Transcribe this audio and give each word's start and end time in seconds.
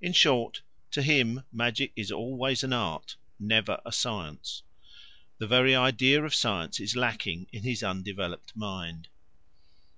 In 0.00 0.14
short, 0.14 0.62
to 0.92 1.02
him 1.02 1.42
magic 1.52 1.92
is 1.94 2.10
always 2.10 2.64
an 2.64 2.72
art, 2.72 3.16
never 3.38 3.82
a 3.84 3.92
science; 3.92 4.62
the 5.36 5.46
very 5.46 5.76
idea 5.76 6.24
of 6.24 6.34
science 6.34 6.80
is 6.80 6.96
lacking 6.96 7.48
in 7.52 7.64
his 7.64 7.82
undeveloped 7.82 8.56
mind. 8.56 9.08